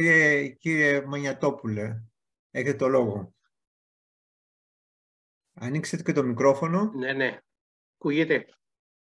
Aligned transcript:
Κύριε, 0.00 0.48
κύριε 0.48 1.06
Μανιατόπουλε, 1.06 2.02
έχετε 2.50 2.76
το 2.76 2.88
λόγο. 2.88 3.34
Ανοίξετε 5.54 6.02
και 6.02 6.12
το 6.12 6.22
μικρόφωνο. 6.22 6.92
Ναι, 6.94 7.12
ναι. 7.12 7.40
Ακούγεται. 7.98 8.46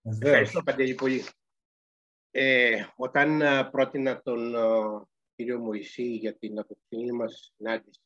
Ευχαριστώ, 0.02 0.64
Παντελή, 0.64 0.94
πολύ. 0.94 1.24
Ε, 2.32 2.86
όταν 2.96 3.42
πρότεινα 3.72 4.22
τον 4.22 4.54
κύριο 5.36 5.60
Μωυσή 5.60 6.04
για 6.04 6.38
την 6.38 6.60
αποκτήνη 6.60 7.12
μας 7.12 7.54
συνάντηση, 7.56 8.02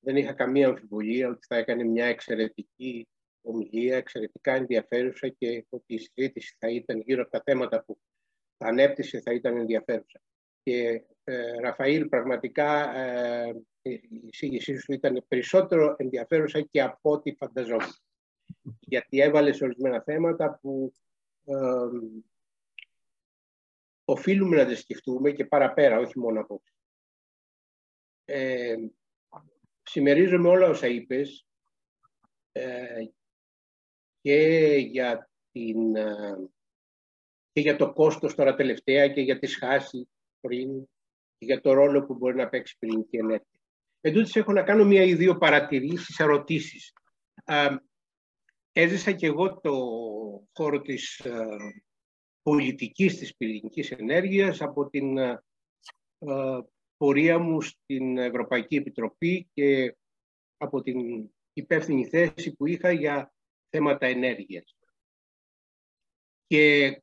δεν 0.00 0.16
είχα 0.16 0.32
καμία 0.32 0.68
αμφιβολία 0.68 1.28
ότι 1.28 1.46
θα 1.46 1.56
έκανε 1.56 1.84
μια 1.84 2.06
εξαιρετική 2.06 3.08
ομιλία, 3.42 3.96
εξαιρετικά 3.96 4.52
ενδιαφέρουσα 4.52 5.28
και 5.28 5.66
ότι 5.68 5.94
η 5.94 5.98
συζήτηση 5.98 6.56
θα 6.58 6.68
ήταν 6.70 7.00
γύρω 7.00 7.22
από 7.22 7.30
τα 7.30 7.42
θέματα 7.44 7.84
που 7.84 7.98
θα 8.56 8.66
ανέπτυσε 8.66 9.20
θα 9.20 9.32
ήταν 9.32 9.56
ενδιαφέρουσα. 9.56 10.20
Και 10.62 11.02
ε, 11.30 11.60
Ραφαήλ, 11.60 12.08
πραγματικά 12.08 12.96
ε, 12.96 13.54
η 13.82 14.00
εισήγησή 14.30 14.76
σου 14.76 14.92
ήταν 14.92 15.24
περισσότερο 15.28 15.94
ενδιαφέρουσα 15.98 16.60
και 16.60 16.82
από 16.82 17.10
ό,τι 17.10 17.34
φανταζόμουν. 17.34 17.94
Γιατί 18.80 19.20
έβαλες 19.20 19.60
ορισμένα 19.60 20.02
θέματα 20.02 20.58
που 20.62 20.92
ε, 21.44 21.54
οφείλουμε 24.04 24.56
να 24.56 24.66
τα 24.66 24.76
σκεφτούμε 24.76 25.30
και 25.30 25.44
παραπέρα, 25.44 25.98
όχι 25.98 26.18
μόνο 26.18 26.40
απόψε. 26.40 26.72
Ε, 28.24 28.76
συμμερίζομαι 29.82 30.48
όλα 30.48 30.68
όσα 30.68 30.86
είπες 30.86 31.46
ε, 32.52 33.04
και 34.20 34.36
για 34.90 35.30
την 35.52 35.96
ε, 35.96 36.50
και 37.52 37.60
για 37.60 37.76
το 37.76 37.92
κόστος 37.92 38.34
τώρα 38.34 38.54
τελευταία 38.54 39.08
και 39.08 39.20
για 39.20 39.38
τις 39.38 39.56
χάσει 39.56 40.08
πριν 40.40 40.84
και 40.84 40.97
για 41.38 41.60
το 41.60 41.72
ρόλο 41.72 42.06
που 42.06 42.14
μπορεί 42.14 42.36
να 42.36 42.48
παίξει 42.48 42.74
η 42.74 42.78
πυρηνική 42.86 43.16
ενέργεια. 43.16 43.46
Εν 44.00 44.12
τούτης 44.12 44.36
έχω 44.36 44.52
να 44.52 44.62
κάνω 44.62 44.84
μία 44.84 45.02
ή 45.02 45.14
δύο 45.14 45.38
παρατηρήσεις, 45.38 46.18
ερωτήσεις. 46.18 46.92
Έζησα 48.72 49.12
και 49.12 49.26
εγώ 49.26 49.60
το 49.60 49.72
χώρο 50.52 50.80
της 50.80 51.26
πολιτικής 52.42 53.18
της 53.18 53.36
πυρηνικής 53.36 53.90
ενέργειας 53.90 54.60
από 54.60 54.88
την 54.88 55.18
πορεία 56.96 57.38
μου 57.38 57.60
στην 57.60 58.18
Ευρωπαϊκή 58.18 58.76
Επιτροπή 58.76 59.48
και 59.52 59.96
από 60.56 60.82
την 60.82 61.30
υπεύθυνη 61.52 62.06
θέση 62.06 62.56
που 62.56 62.66
είχα 62.66 62.90
για 62.92 63.32
θέματα 63.68 64.06
ενέργειας. 64.06 64.76
Και 66.46 67.02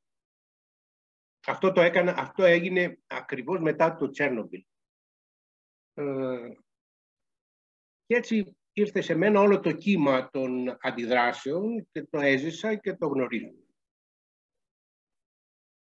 αυτό, 1.46 1.72
το 1.72 1.82
έκανα, 1.82 2.16
αυτό 2.18 2.44
έγινε 2.44 3.00
ακριβώς 3.08 3.60
μετά 3.60 3.96
το 3.96 4.10
Τσέρνομπιλ. 4.10 4.66
Ε, 5.94 6.50
και 8.06 8.16
έτσι 8.16 8.56
ήρθε 8.74 9.02
σε 9.02 9.16
μένα 9.16 9.40
όλο 9.40 9.60
το 9.60 9.72
κύμα 9.72 10.30
των 10.30 10.78
αντιδράσεων 10.80 11.88
και 11.92 12.04
το 12.04 12.20
έζησα 12.20 12.76
και 12.76 12.94
το 12.94 13.08
γνωρίζω. 13.08 13.54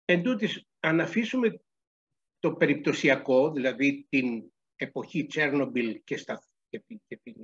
Εν 0.05 0.23
τούτης, 0.23 0.65
αν 0.79 0.99
αφήσουμε 0.99 1.61
το 2.39 2.55
περιπτωσιακό, 2.55 3.51
δηλαδή 3.51 4.05
την 4.09 4.51
εποχή 4.75 5.25
Τσέρνομπιλ 5.25 6.01
και, 6.03 6.17
στα, 6.17 6.43
και, 6.69 6.83
και 7.07 7.19
την, 7.23 7.35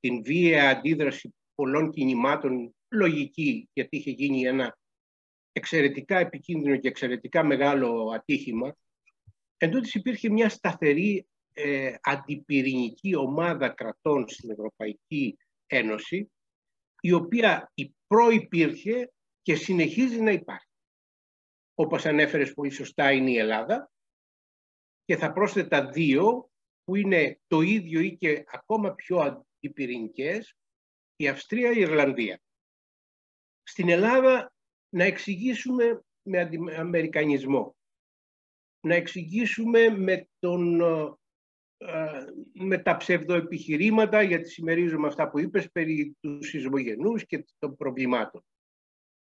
την 0.00 0.22
βία 0.22 0.68
αντίδραση 0.68 1.34
πολλών 1.54 1.90
κινημάτων, 1.90 2.74
λογική, 2.88 3.68
γιατί 3.72 3.96
είχε 3.96 4.10
γίνει 4.10 4.42
ένα 4.42 4.78
εξαιρετικά 5.56 6.18
επικίνδυνο 6.18 6.76
και 6.76 6.88
εξαιρετικά 6.88 7.44
μεγάλο 7.44 8.10
ατύχημα, 8.14 8.76
εν 9.56 9.82
υπήρχε 9.92 10.30
μια 10.30 10.48
σταθερή 10.48 11.26
ε, 11.52 11.94
αντιπυρηνική 12.00 13.14
ομάδα 13.14 13.68
κρατών 13.68 14.28
στην 14.28 14.50
Ευρωπαϊκή 14.50 15.38
Ένωση, 15.66 16.32
η 17.00 17.12
οποία 17.12 17.72
προϋπήρχε 18.06 19.12
και 19.42 19.54
συνεχίζει 19.54 20.20
να 20.20 20.30
υπάρχει. 20.30 20.68
Όπως 21.74 22.06
ανέφερες 22.06 22.54
πολύ 22.54 22.70
σωστά 22.70 23.12
είναι 23.12 23.30
η 23.30 23.36
Ελλάδα 23.36 23.90
και 25.04 25.16
θα 25.16 25.32
πρόσθετα 25.32 25.90
δύο 25.90 26.50
που 26.84 26.96
είναι 26.96 27.40
το 27.46 27.60
ίδιο 27.60 28.00
ή 28.00 28.16
και 28.16 28.44
ακόμα 28.46 28.94
πιο 28.94 29.18
αντιπυρηνικές, 29.18 30.56
η 31.16 31.28
Αυστρία 31.28 31.70
ή 31.70 31.74
η 31.76 31.80
Ιρλανδία. 31.80 32.40
Στην 33.62 33.88
Ελλάδα 33.88 34.53
να 34.94 35.04
εξηγήσουμε 35.04 36.04
με 36.22 36.50
αμερικανισμό, 36.78 37.76
να 38.80 38.94
εξηγήσουμε 38.94 39.88
με, 39.88 40.28
τον, 40.38 40.80
ε, 41.76 42.24
με 42.52 42.78
τα 42.78 42.96
ψευδοεπιχειρήματα, 42.96 44.22
γιατί 44.22 44.48
συμμερίζομαι 44.48 45.06
αυτά 45.06 45.30
που 45.30 45.38
είπες, 45.38 45.70
περί 45.70 46.16
τους 46.20 46.48
σεισμογενούς 46.48 47.26
και 47.26 47.44
των 47.58 47.76
προβλημάτων. 47.76 48.44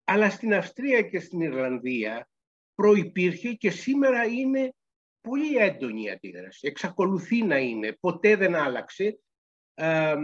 Αλλά 0.05 0.31
στην 0.31 0.55
Αυστρία 0.55 1.03
και 1.03 1.21
στην 1.21 1.41
Ιρλανδία 1.41 2.29
προϋπήρχε 2.75 3.53
και 3.53 3.71
σήμερα 3.71 4.25
είναι 4.25 4.75
πολύ 5.21 5.57
έντονη 5.57 6.03
η 6.03 6.11
αντίδραση. 6.11 6.67
Εξακολουθεί 6.67 7.43
να 7.43 7.59
είναι, 7.59 7.97
ποτέ 8.01 8.37
δεν 8.37 8.55
άλλαξε. 8.55 9.19
Ε, 9.75 10.15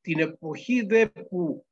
την 0.00 0.18
εποχή 0.18 0.86
δε 0.86 1.06
που 1.06 1.66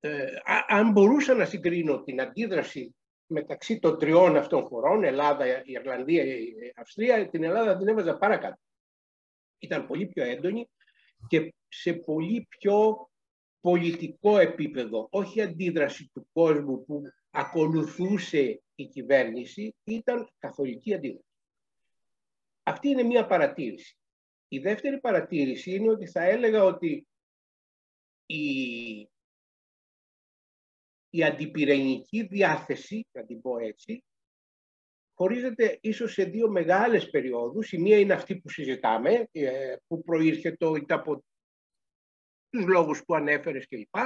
ε, 0.00 0.26
αν 0.66 0.90
μπορούσα 0.90 1.34
να 1.34 1.44
συγκρίνω 1.44 2.02
την 2.02 2.20
αντίδραση 2.20 2.94
μεταξύ 3.26 3.78
των 3.78 3.98
τριών 3.98 4.36
αυτών 4.36 4.64
χωρών, 4.64 5.04
Ελλάδα, 5.04 5.46
η 5.46 5.72
Ιρλανδία, 5.72 6.24
η 6.24 6.72
Αυστρία, 6.76 7.28
την 7.28 7.42
Ελλάδα 7.42 7.76
την 7.76 7.88
έβαζα 7.88 8.18
παρακάτω. 8.18 8.60
Ήταν 9.58 9.86
πολύ 9.86 10.06
πιο 10.06 10.24
έντονη 10.24 10.68
και 11.28 11.54
σε 11.68 11.92
πολύ 11.92 12.46
πιο 12.48 13.08
πολιτικό 13.60 14.38
επίπεδο, 14.38 15.08
όχι 15.10 15.40
αντίδραση 15.40 16.10
του 16.12 16.28
κόσμου 16.32 16.84
που 16.84 17.02
ακολουθούσε 17.30 18.62
η 18.74 18.86
κυβέρνηση, 18.86 19.74
ήταν 19.84 20.30
καθολική 20.38 20.94
αντίδραση. 20.94 21.24
Αυτή 22.62 22.88
είναι 22.88 23.02
μία 23.02 23.26
παρατήρηση. 23.26 23.96
Η 24.48 24.58
δεύτερη 24.58 25.00
παρατήρηση 25.00 25.74
είναι 25.74 25.90
ότι 25.90 26.06
θα 26.06 26.22
έλεγα 26.22 26.64
ότι 26.64 27.06
η 28.26 29.08
η 31.10 31.24
αντιπυρηνική 31.24 32.22
διάθεση, 32.22 33.06
να 33.12 33.24
την 33.24 33.40
πω 33.40 33.58
έτσι, 33.58 34.04
χωρίζεται 35.14 35.78
ίσως 35.80 36.12
σε 36.12 36.24
δύο 36.24 36.50
μεγάλες 36.50 37.10
περιόδους. 37.10 37.72
Η 37.72 37.78
μία 37.78 37.98
είναι 37.98 38.12
αυτή 38.12 38.36
που 38.36 38.48
συζητάμε, 38.48 39.28
ε, 39.32 39.76
που 39.86 40.02
προήρχεται 40.02 40.66
είτε 40.76 40.94
από 40.94 41.24
τους 42.50 42.66
λόγους 42.66 43.04
που 43.04 43.14
ανέφερες 43.14 43.66
κλπ. 43.66 43.96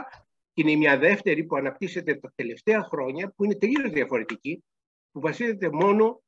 Και 0.53 0.62
είναι 0.62 0.77
μια 0.77 0.99
δεύτερη 0.99 1.44
που 1.44 1.56
αναπτύσσεται 1.56 2.15
τα 2.15 2.33
τελευταία 2.34 2.83
χρόνια, 2.83 3.32
που 3.37 3.44
είναι 3.44 3.56
τελείως 3.56 3.91
διαφορετική, 3.91 4.65
που 5.12 5.21
βασίζεται 5.21 5.71
μόνο 5.71 6.22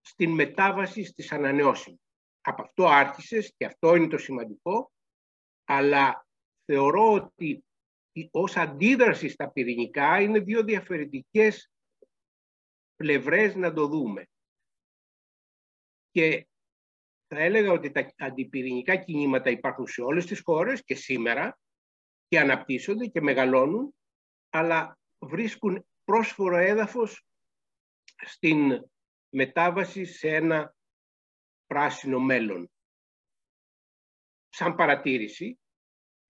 στην 0.00 0.30
μετάβαση 0.30 1.04
στις 1.04 1.32
ανανεώσιμες. 1.32 2.00
Από 2.40 2.62
αυτό 2.62 2.86
άρχισες 2.86 3.52
και 3.56 3.64
αυτό 3.64 3.94
είναι 3.94 4.08
το 4.08 4.18
σημαντικό, 4.18 4.92
αλλά 5.64 6.26
θεωρώ 6.64 7.12
ότι 7.12 7.64
ως 8.30 8.56
αντίδραση 8.56 9.28
στα 9.28 9.50
πυρηνικά 9.50 10.20
είναι 10.20 10.38
δύο 10.38 10.64
διαφορετικές 10.64 11.70
πλευρές 12.96 13.54
να 13.54 13.72
το 13.72 13.86
δούμε. 13.86 14.28
Και 16.10 16.46
θα 17.26 17.38
έλεγα 17.38 17.72
ότι 17.72 17.90
τα 17.90 18.14
αντιπυρηνικά 18.18 18.96
κινήματα 18.96 19.50
υπάρχουν 19.50 19.86
σε 19.86 20.02
όλες 20.02 20.26
τις 20.26 20.40
χώρες 20.40 20.84
και 20.84 20.94
σήμερα 20.94 21.58
και 22.28 22.40
αναπτύσσονται 22.40 23.06
και 23.06 23.20
μεγαλώνουν, 23.20 23.94
αλλά 24.50 24.98
βρίσκουν 25.18 25.86
πρόσφορο 26.04 26.56
έδαφος 26.56 27.24
στην 28.26 28.90
μετάβαση 29.28 30.04
σε 30.04 30.34
ένα 30.34 30.74
πράσινο 31.66 32.18
μέλλον. 32.18 32.70
Σαν 34.48 34.74
παρατήρηση, 34.74 35.59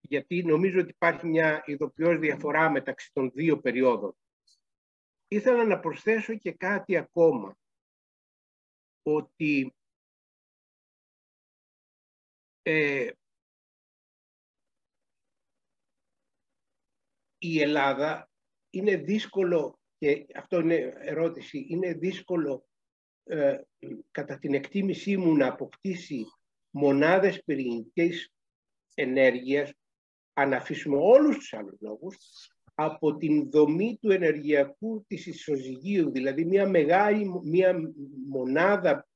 γιατί 0.00 0.42
νομίζω 0.42 0.80
ότι 0.80 0.90
υπάρχει 0.90 1.26
μια 1.26 1.62
ειδοποιώς 1.66 2.18
διαφορά 2.18 2.70
μεταξύ 2.70 3.12
των 3.12 3.30
δύο 3.30 3.60
περιόδων. 3.60 4.16
Ήθελα 5.28 5.64
να 5.64 5.80
προσθέσω 5.80 6.36
και 6.36 6.52
κάτι 6.52 6.96
ακόμα, 6.96 7.58
ότι 9.02 9.74
ε, 12.62 13.10
η 17.38 17.60
Ελλάδα 17.60 18.30
είναι 18.70 18.96
δύσκολο, 18.96 19.78
και 19.98 20.26
αυτό 20.34 20.60
είναι 20.60 20.74
ερώτηση, 20.98 21.66
είναι 21.68 21.92
δύσκολο 21.92 22.68
ε, 23.24 23.60
κατά 24.10 24.38
την 24.38 24.54
εκτίμησή 24.54 25.16
μου 25.16 25.36
να 25.36 25.46
αποκτήσει 25.46 26.24
μονάδες 26.70 27.44
πυρηνικής 27.44 28.32
ενέργειας 28.94 29.72
αν 30.40 30.52
αφήσουμε 30.52 30.96
όλους 30.96 31.36
τους 31.36 31.52
άλλους 31.52 31.76
λόγους, 31.80 32.16
από 32.74 33.16
την 33.16 33.50
δομή 33.50 33.98
του 34.00 34.10
ενεργειακού 34.10 35.04
της 35.06 35.26
ισοζυγίου, 35.26 36.10
δηλαδή 36.10 36.44
μια 36.44 36.68
μεγάλη, 36.68 37.40
μια 37.44 37.80
μονάδα 38.28 39.08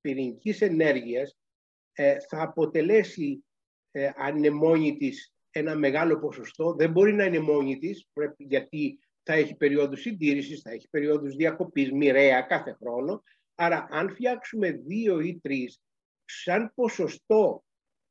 πυρηνικής 0.00 0.60
ενέργειας 0.60 1.38
ε, 1.92 2.16
θα 2.28 2.42
αποτελέσει, 2.42 3.44
ε, 3.90 4.10
αν 4.16 4.36
είναι 4.36 4.50
μόνη 4.50 4.96
της, 4.96 5.34
ένα 5.50 5.74
μεγάλο 5.74 6.18
ποσοστό. 6.18 6.74
Δεν 6.74 6.90
μπορεί 6.90 7.12
να 7.12 7.24
είναι 7.24 7.40
μόνη 7.40 7.78
της, 7.78 8.08
γιατί 8.36 8.98
θα 9.22 9.32
έχει 9.32 9.54
περίοδους 9.54 10.00
συντήρησης, 10.00 10.60
θα 10.60 10.70
έχει 10.70 10.88
περίοδους 10.88 11.36
διακοπής, 11.36 11.92
μοιραία 11.92 12.40
κάθε 12.40 12.76
χρόνο. 12.80 13.22
Άρα 13.54 13.86
αν 13.90 14.10
φτιάξουμε 14.10 14.70
δύο 14.70 15.20
ή 15.20 15.38
τρεις, 15.42 15.80
σαν 16.24 16.72
ποσοστό 16.74 17.64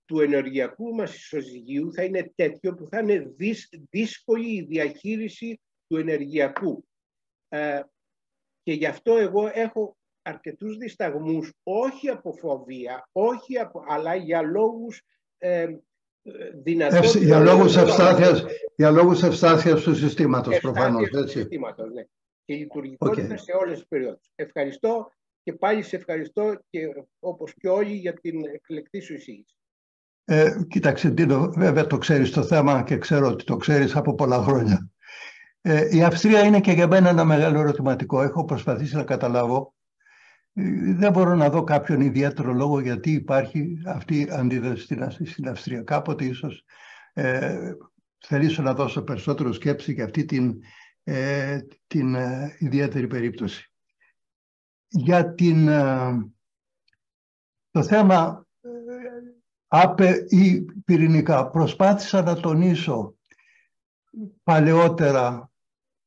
του 0.05 0.19
ενεργειακού 0.19 0.95
μας 0.95 1.15
ισοζυγίου 1.15 1.93
θα 1.93 2.03
είναι 2.03 2.31
τέτοιο 2.35 2.73
που 2.73 2.87
θα 2.91 2.99
είναι 2.99 3.33
δύσκολη 3.89 4.55
η 4.55 4.61
διαχείριση 4.61 5.59
του 5.87 5.97
ενεργειακού. 5.97 6.85
Ε, 7.47 7.81
και 8.63 8.73
γι' 8.73 8.85
αυτό 8.85 9.17
εγώ 9.17 9.49
έχω 9.53 9.97
αρκετούς 10.21 10.77
δισταγμούς, 10.77 11.53
όχι 11.63 12.09
από 12.09 12.33
φοβία, 12.33 13.09
όχι 13.11 13.57
από, 13.57 13.83
αλλά 13.87 14.15
για 14.15 14.41
λόγους 14.41 15.01
ε, 15.37 15.67
δυνατότητας... 16.53 17.15
Για 17.15 17.39
λόγους 17.39 17.75
ευστάθειας, 17.75 18.45
για 18.75 18.91
λόγους 18.91 19.23
ευστάθειας 19.23 19.81
του 19.81 19.95
συστήματος 19.95 20.59
προφανώς, 20.59 21.09
του 21.09 21.27
συστήματος, 21.27 21.91
ναι. 21.91 22.03
Και 22.45 22.55
λειτουργικότητα 22.55 23.35
okay. 23.35 23.39
σε 23.39 23.51
όλες 23.51 23.77
τις 23.77 23.87
περιόδους. 23.87 24.31
Ευχαριστώ 24.35 25.11
και 25.43 25.53
πάλι 25.53 25.81
σε 25.81 25.95
ευχαριστώ 25.95 26.59
και 26.69 27.05
όπως 27.19 27.53
και 27.53 27.69
όλοι 27.69 27.93
για 27.93 28.13
την 28.13 28.45
εκλεκτή 28.45 28.99
σου 28.99 29.13
εισήγηση. 29.13 29.54
Ε, 30.27 30.55
κοίταξε, 30.67 31.09
Τίνο, 31.09 31.51
βέβαια 31.55 31.87
το 31.87 31.97
ξέρεις 31.97 32.31
το 32.31 32.43
θέμα 32.43 32.83
και 32.83 32.97
ξέρω 32.97 33.27
ότι 33.27 33.43
το 33.43 33.57
ξέρεις 33.57 33.95
από 33.95 34.15
πολλά 34.15 34.43
χρόνια. 34.43 34.89
Ε, 35.61 35.95
η 35.95 36.03
Αυστρία 36.03 36.39
είναι 36.39 36.59
και 36.59 36.71
για 36.71 36.87
μένα 36.87 37.09
ένα 37.09 37.25
μεγάλο 37.25 37.59
ερωτηματικό. 37.59 38.21
Έχω 38.21 38.45
προσπαθήσει 38.45 38.95
να 38.95 39.03
καταλάβω. 39.03 39.73
Ε, 40.53 40.93
δεν 40.93 41.11
μπορώ 41.11 41.35
να 41.35 41.49
δω 41.49 41.63
κάποιον 41.63 42.01
ιδιαίτερο 42.01 42.53
λόγο 42.53 42.79
γιατί 42.79 43.11
υπάρχει 43.11 43.81
αυτή 43.85 44.19
η 44.19 44.29
αντίδραση 44.31 44.83
στην, 44.83 45.11
στην 45.25 45.47
Αυστρία. 45.47 45.81
Κάποτε 45.81 46.25
ίσως 46.25 46.65
ε, 47.13 47.73
θελήσω 48.17 48.61
να 48.61 48.73
δώσω 48.73 49.01
περισσότερο 49.01 49.53
σκέψη 49.53 49.93
για 49.93 50.03
αυτή 50.03 50.25
την, 50.25 50.59
ε, 51.03 51.59
την 51.87 52.15
ε, 52.15 52.55
ιδιαίτερη 52.59 53.07
περίπτωση. 53.07 53.71
Για 54.87 55.33
την, 55.33 55.65
το 57.71 57.83
θέμα 57.83 58.44
άπε 59.81 60.25
ή 60.29 60.61
πυρηνικά 60.61 61.47
προσπάθησα 61.47 62.21
να 62.21 62.35
τονίσω 62.35 63.15
παλαιότερα 64.43 65.51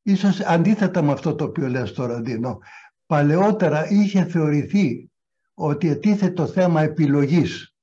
ίσως 0.01 0.39
αντίθετα 0.39 1.01
με 1.01 1.11
αυτό 1.11 1.35
το 1.35 1.43
οποίο 1.43 1.67
λες 1.67 1.93
τώρα 1.93 2.21
Ντίνο, 2.21 2.59
παλαιότερα 3.05 3.89
είχε 3.89 4.23
θεωρηθεί 4.25 5.11
ότι 5.53 5.89
ετίθεται 5.89 6.33
το 6.33 6.47
θέμα 6.47 6.81
επιλογής. 6.81 7.75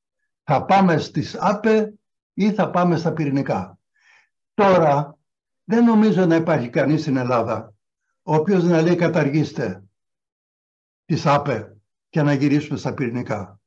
Θα 0.43 0.65
πάμε 0.65 0.99
στις 0.99 1.37
ΑΠΕ 1.39 1.95
ή 2.35 2.53
θα 2.53 2.71
πάμε 2.71 2.97
στα 2.97 3.13
πυρηνικά. 3.13 3.79
Τώρα 4.55 5.19
δεν 5.65 5.85
νομίζω 5.85 6.27
να 6.27 6.35
υπάρχει 6.35 6.69
κανείς 6.69 7.01
στην 7.01 7.17
Ελλάδα 7.17 7.75
ο 8.23 8.35
οποίος 8.35 8.65
να 8.65 8.83
λέει 8.83 8.95
καταργήστε 8.95 9.85
τις 11.05 11.27
ΑΠΕ 11.27 11.77
και 12.09 12.23
να 12.23 12.33
γυρίσουμε 12.33 12.79
στα 12.79 12.95
πυρηνικά. 12.95 13.61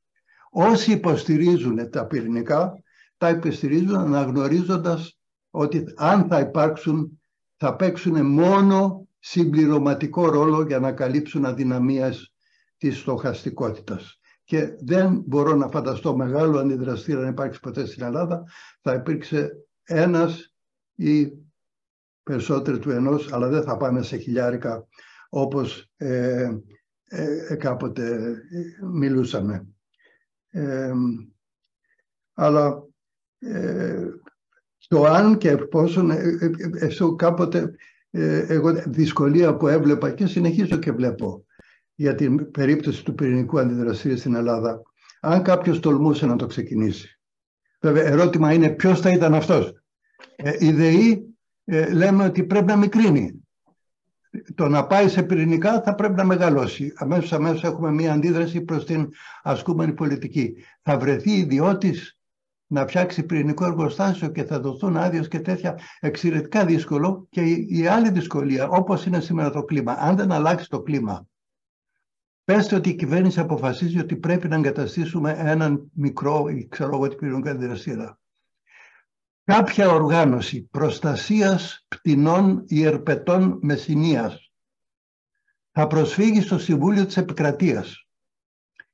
Όσοι 0.49 0.91
υποστηρίζουν 0.91 1.89
τα 1.89 2.05
πυρηνικά, 2.05 2.83
τα 3.17 3.29
υποστηρίζουν 3.29 3.95
αναγνωρίζοντας 3.95 5.19
ότι 5.49 5.83
αν 5.95 6.27
θα 6.27 6.39
υπάρξουν 6.39 7.19
θα 7.61 7.75
παίξουν 7.75 8.25
μόνο 8.25 9.07
συμπληρωματικό 9.19 10.29
ρόλο 10.29 10.63
για 10.63 10.79
να 10.79 10.91
καλύψουν 10.91 11.45
αδυναμίες 11.45 12.33
της 12.77 12.99
στοχαστικότητας. 12.99 14.19
Και 14.43 14.75
δεν 14.79 15.23
μπορώ 15.25 15.55
να 15.55 15.69
φανταστώ 15.69 16.15
μεγάλο 16.15 16.59
αντιδραστήρα 16.59 17.21
να 17.21 17.27
υπάρξει 17.27 17.59
ποτέ 17.59 17.85
στην 17.85 18.03
Ελλάδα. 18.03 18.43
Θα 18.81 18.93
υπήρξε 18.93 19.49
ένας 19.83 20.53
ή 20.95 21.31
περισσότερο 22.23 22.79
του 22.79 22.91
ενός, 22.91 23.33
αλλά 23.33 23.47
δεν 23.47 23.63
θα 23.63 23.77
πάμε 23.77 24.01
σε 24.01 24.17
χιλιάρικα 24.17 24.87
όπως 25.29 25.89
ε, 25.97 26.49
ε, 27.07 27.55
κάποτε 27.55 28.35
μιλούσαμε. 28.93 29.67
Ε, 30.49 30.91
αλλά 32.33 32.83
το 34.87 35.03
αν 35.03 35.37
και 35.37 35.57
πόσο 35.57 36.01
αυτό 36.85 37.05
ε, 37.05 37.11
ε, 37.11 37.15
κάποτε 37.15 37.75
ε, 38.09 38.45
εγώ 38.53 38.71
δυσκολία 38.85 39.55
που 39.55 39.67
έβλεπα 39.67 40.11
και 40.11 40.27
συνεχίζω 40.27 40.77
και 40.77 40.91
βλέπω 40.91 41.45
για 41.95 42.15
την 42.15 42.51
περίπτωση 42.51 43.03
του 43.03 43.15
πυρηνικού 43.15 43.59
αντιδραστήριου 43.59 44.17
στην 44.17 44.35
Ελλάδα 44.35 44.81
αν 45.21 45.43
κάποιος 45.43 45.79
τολμούσε 45.79 46.25
να 46.25 46.35
το 46.35 46.45
ξεκινήσει. 46.45 47.19
Βέβαια 47.81 48.03
ερώτημα 48.03 48.53
είναι 48.53 48.69
ποιος 48.69 48.99
θα 49.01 49.11
ήταν 49.11 49.33
αυτός. 49.33 49.73
Ε, 50.35 50.55
η 50.59 50.71
ΔΕΗ 50.71 51.23
λέμε 51.93 52.23
ότι 52.23 52.43
πρέπει 52.43 52.65
να 52.65 52.75
μικρύνει. 52.75 53.47
Το 54.55 54.67
να 54.67 54.87
πάει 54.87 55.09
σε 55.09 55.23
πυρηνικά 55.23 55.81
θα 55.81 55.95
πρέπει 55.95 56.13
να 56.13 56.23
μεγαλώσει. 56.23 56.93
Αμέσως 56.95 57.33
αμέσως 57.33 57.63
έχουμε 57.63 57.91
μία 57.91 58.13
αντίδραση 58.13 58.61
προς 58.61 58.85
την 58.85 59.09
ασκούμενη 59.43 59.93
πολιτική. 59.93 60.55
Θα 60.81 60.97
βρεθεί 60.97 61.31
ιδιώτης 61.31 62.19
να 62.67 62.87
φτιάξει 62.87 63.23
πυρηνικό 63.23 63.65
εργοστάσιο 63.65 64.29
και 64.29 64.43
θα 64.43 64.59
δοθούν 64.59 64.97
άδειες 64.97 65.27
και 65.27 65.39
τέτοια 65.39 65.79
εξαιρετικά 65.99 66.65
δύσκολο. 66.65 67.27
Και 67.29 67.41
η, 67.69 67.87
άλλη 67.87 68.09
δυσκολία, 68.09 68.67
όπως 68.67 69.05
είναι 69.05 69.19
σήμερα 69.19 69.49
το 69.49 69.63
κλίμα, 69.63 69.91
αν 69.91 70.15
δεν 70.15 70.31
αλλάξει 70.31 70.69
το 70.69 70.81
κλίμα, 70.81 71.27
πέστε 72.43 72.75
ότι 72.75 72.89
η 72.89 72.95
κυβέρνηση 72.95 73.39
αποφασίζει 73.39 73.99
ότι 73.99 74.15
πρέπει 74.15 74.47
να 74.47 74.55
εγκαταστήσουμε 74.55 75.35
έναν 75.37 75.89
μικρό, 75.93 76.45
ξέρω 76.69 76.95
εγώ, 76.95 77.07
πυρηνικό 77.07 77.49
αντιδραστήρα. 77.49 78.19
Κάποια 79.49 79.89
οργάνωση 79.89 80.61
προστασίας 80.71 81.85
πτηνών 81.87 82.63
ιερπετών 82.67 83.59
μεσηνίας 83.61 84.51
θα 85.71 85.87
προσφύγει 85.87 86.41
στο 86.41 86.59
Συμβούλιο 86.59 87.05
της 87.05 87.17
Επικρατείας 87.17 88.07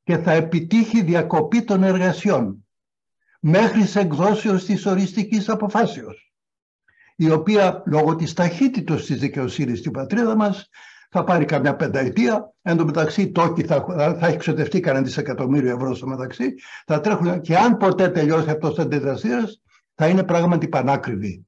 και 0.03 0.17
θα 0.17 0.31
επιτύχει 0.31 1.01
διακοπή 1.01 1.63
των 1.63 1.83
εργασιών 1.83 2.67
μέχρι 3.39 3.85
σε 3.85 3.99
εκδόσεως 3.99 4.65
της 4.65 4.85
οριστικής 4.85 5.49
αποφάσεως 5.49 6.33
η 7.15 7.29
οποία 7.29 7.83
λόγω 7.85 8.15
της 8.15 8.33
ταχύτητος 8.33 9.05
της 9.05 9.19
δικαιοσύνης 9.19 9.79
στην 9.79 9.91
πατρίδα 9.91 10.35
μας 10.35 10.69
θα 11.09 11.23
πάρει 11.23 11.45
καμιά 11.45 11.75
πενταετία. 11.75 12.53
Εν 12.61 12.77
τω 12.77 12.85
μεταξύ, 12.85 13.31
τόκι 13.31 13.63
θα, 13.63 13.85
θα 14.19 14.27
έχει 14.27 14.37
ξοδευτεί 14.37 14.79
κανένα 14.79 15.05
δισεκατομμύριο 15.05 15.75
ευρώ 15.75 15.95
στο 15.95 16.07
μεταξύ. 16.07 16.53
Θα 16.85 16.99
τρέχουν 16.99 17.41
και 17.41 17.57
αν 17.57 17.77
ποτέ 17.77 18.09
τελειώσει 18.09 18.50
αυτός 18.50 18.77
ο 18.77 18.81
αντιδραστήρας, 18.81 19.62
θα 19.95 20.07
είναι 20.07 20.23
πράγματι 20.23 20.67
πανάκριβη. 20.67 21.47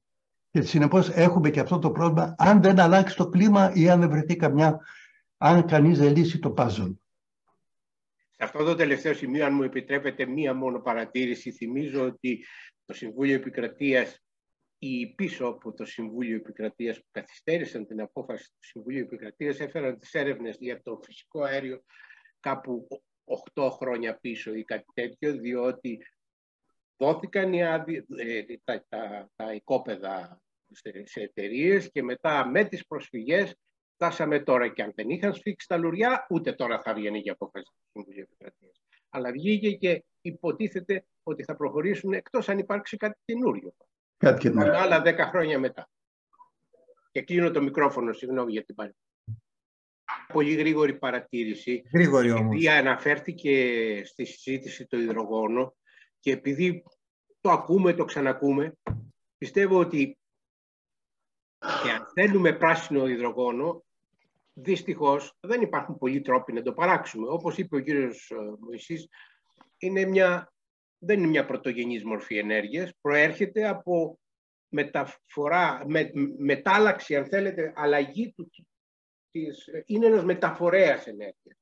Και 0.52 0.62
συνεπώς 0.62 1.10
έχουμε 1.10 1.50
και 1.50 1.60
αυτό 1.60 1.80
το 1.80 1.92
πρόβλημα, 1.92 2.36
αν 2.38 2.62
δεν 2.62 2.80
αλλάξει 2.80 3.16
το 3.16 3.30
κλίμα 3.30 3.72
ή 3.74 3.90
αν 3.90 4.00
δεν 4.00 4.10
βρεθεί 4.10 4.36
καμιά, 4.36 4.80
αν 5.38 5.66
κανείς 5.66 5.98
δεν 5.98 6.16
λύσει 6.16 6.40
το 6.40 6.54
puzzle. 6.58 6.96
Σε 8.32 8.44
αυτό 8.44 8.64
το 8.64 8.76
τελευταίο 8.76 9.14
σημείο, 9.14 9.46
αν 9.46 9.54
μου 9.54 9.64
επιτρέπετε 9.64 10.26
μία 10.26 10.54
μόνο 10.54 10.80
παρατήρηση, 10.80 11.52
θυμίζω 11.52 12.06
ότι 12.06 12.46
το 12.86 12.94
Συμβούλιο 12.94 13.36
Επικρατείας 13.36 14.22
ή 14.80 15.08
πίσω 15.08 15.46
από 15.46 15.74
το 15.74 15.86
Συμβούλιο 15.86 16.36
Επικρατείας 16.36 16.98
που 16.98 17.08
καθυστέρησαν 17.12 17.88
την 17.88 18.02
απόφαση 18.02 18.50
του 18.50 18.68
Συμβουλίου 18.68 19.02
Επικρατείας 19.02 19.60
έφεραν 19.60 20.00
τις 20.00 20.14
έρευνες 20.14 20.58
για 20.60 20.82
το 20.82 21.00
φυσικό 21.04 21.42
αέριο 21.44 21.84
κάπου 22.40 22.88
8 23.54 23.70
χρόνια 23.72 24.18
πίσω 24.22 24.54
ή 24.54 24.64
κάτι 24.64 24.86
τέτοιο, 24.94 25.34
διότι 25.34 26.00
δόθηκαν 26.98 27.54
οι 27.54 27.66
άδει, 27.66 28.06
ε, 28.18 28.44
τα, 28.64 28.86
τα, 28.90 29.30
τα 29.36 29.54
οικόπεδα 29.54 30.42
σε, 30.72 31.04
σε 31.06 31.22
εταιρείες 31.22 31.92
και 31.92 32.04
μετά 32.04 32.48
με 32.48 32.64
τις 32.64 32.88
προσφυγές 32.88 33.56
Φτάσαμε 34.00 34.40
τώρα 34.40 34.68
και 34.68 34.82
αν 34.84 34.92
δεν 34.96 35.10
είχαν 35.10 35.34
σφίξει 35.34 35.68
τα 35.68 35.78
λουριά, 35.78 36.26
ούτε 36.30 36.54
τώρα 36.54 36.82
θα 36.82 36.94
βγαίνει 36.94 37.20
για 37.20 37.32
απόφαση 37.32 37.66
του 37.66 37.90
Συμβουλίου 37.92 38.22
Επικρατείας. 38.22 38.82
Αλλά 39.10 39.32
βγήκε 39.32 39.72
και 39.72 40.04
υποτίθεται 40.22 41.06
ότι 41.24 41.44
θα 41.44 41.56
προχωρήσουν 41.56 42.14
εκτός 42.14 42.50
αν 42.50 42.58
υπάρξει 42.58 42.98
κάτι 42.98 43.20
καινούριο. 43.26 43.74
Κάτι 44.18 44.40
καινούριο. 44.40 44.78
Άλλα 44.78 45.02
δέκα 45.02 45.28
χρόνια 45.28 45.60
μετά. 45.60 45.90
Και 47.12 47.22
κλείνω 47.22 47.52
το 47.52 47.62
μικρόφωνο, 47.62 48.14
συγγνώμη 48.14 48.52
για 48.52 48.64
την 48.64 48.76
πάλι. 48.76 48.96
Πολύ 50.34 50.54
γρήγορη 50.54 50.98
παρατήρηση. 50.98 51.84
Γρήγορη 51.94 52.32
όμως. 52.32 52.46
Επειδή 52.46 52.70
αναφέρθηκε 52.70 53.56
στη 54.06 54.26
συζήτηση 54.26 54.88
το 54.88 54.98
υδρογόνο 54.98 55.76
και 56.28 56.34
επειδή 56.34 56.84
το 57.42 57.50
ακούμε, 57.50 57.94
το 57.94 58.06
ξανακούμε, 58.06 58.78
πιστεύω 59.38 59.80
ότι 59.80 60.18
και 61.58 61.90
αν 61.90 62.08
θέλουμε 62.14 62.54
πράσινο 62.54 63.08
υδρογόνο, 63.08 63.84
δυστυχώς 64.54 65.38
δεν 65.40 65.62
υπάρχουν 65.62 65.98
πολλοί 65.98 66.22
τρόποι 66.22 66.54
να 66.54 66.62
το 66.62 66.74
παράξουμε. 66.74 67.28
Όπως 67.30 67.58
είπε 67.58 67.76
ο 67.76 67.80
κύριος 67.80 68.32
ε, 68.32 68.36
Μωυσής, 68.60 69.08
είναι 69.78 70.06
μια, 70.06 70.54
δεν 70.98 71.18
είναι 71.18 71.28
μια 71.28 71.46
πρωτογενής 71.46 72.04
μορφή 72.04 72.38
ενέργειας, 72.38 72.92
προέρχεται 73.02 73.68
από 73.68 74.20
μεταφορά, 74.68 75.84
με, 75.88 76.12
μετάλλαξη, 76.38 77.16
αν 77.16 77.26
θέλετε, 77.26 77.74
αλλαγή 77.76 78.34
του, 78.34 78.50
της, 79.32 79.70
είναι 79.86 80.06
ένας 80.06 80.24
μεταφορέας 80.24 81.08
ενέργειας. 81.08 81.58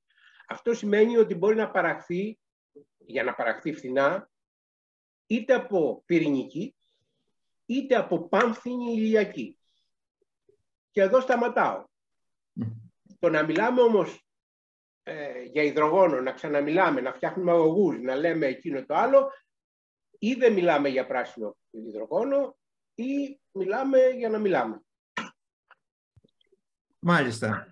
Αυτό 0.47 0.73
σημαίνει 0.73 1.17
ότι 1.17 1.35
μπορεί 1.35 1.55
να 1.55 1.71
παραχθεί, 1.71 2.39
για 2.97 3.23
να 3.23 3.33
παραχθεί 3.33 3.73
φθηνά, 3.73 4.29
είτε 5.27 5.53
από 5.53 6.03
πυρηνική, 6.05 6.75
είτε 7.65 7.95
από 7.95 8.27
πάνθινη 8.27 8.93
ηλιακή. 8.93 9.57
Και 10.91 11.01
εδώ 11.01 11.21
σταματάω. 11.21 11.85
Το 13.19 13.29
να 13.29 13.43
μιλάμε 13.43 13.81
όμως 13.81 14.25
ε, 15.03 15.41
για 15.41 15.63
υδρογόνο, 15.63 16.21
να 16.21 16.31
ξαναμιλάμε, 16.31 17.01
να 17.01 17.13
φτιάχνουμε 17.13 17.51
αγωγούς, 17.51 17.99
να 17.99 18.15
λέμε 18.15 18.45
εκείνο 18.45 18.85
το 18.85 18.95
άλλο, 18.95 19.31
ή 20.19 20.33
δεν 20.33 20.53
μιλάμε 20.53 20.89
για 20.89 21.07
πράσινο 21.07 21.57
υδρογόνο, 21.69 22.57
ή 22.95 23.39
μιλάμε 23.51 24.07
για 24.07 24.29
να 24.29 24.39
μιλάμε. 24.39 24.81
Μάλιστα. 26.99 27.63